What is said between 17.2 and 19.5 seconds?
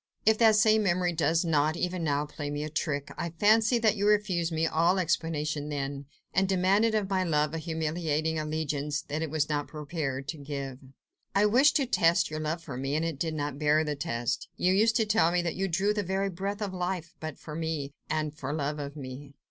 for me, and for love of me."